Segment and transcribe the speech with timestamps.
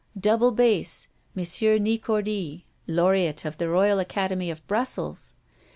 [0.19, 1.07] Double bass,
[1.37, 1.43] M.
[1.83, 5.35] Nicordi, laureate of the Royal Academy of Brussels.